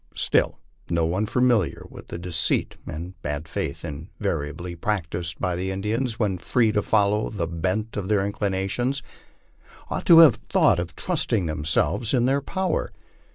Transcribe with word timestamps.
Still, 0.15 0.57
no 0.89 1.05
one 1.05 1.27
familiar 1.27 1.83
with 1.91 2.07
the 2.07 2.17
deceit 2.17 2.75
and 2.87 3.13
bad 3.21 3.47
faith 3.47 3.85
invariably 3.85 4.75
practised 4.75 5.39
by 5.39 5.55
the 5.55 5.69
Indians 5.69 6.17
when 6.17 6.39
free 6.39 6.71
to 6.71 6.81
follow 6.81 7.29
the 7.29 7.45
bent 7.45 7.95
of 7.95 8.07
their 8.07 8.25
inclinations, 8.25 9.03
ought 9.91 10.07
to 10.07 10.17
have 10.25 10.37
thought 10.49 10.79
of 10.79 10.95
trusting 10.95 11.45
themselves 11.45 12.15
in 12.15 12.25
their 12.25 12.41
power. 12.41 12.91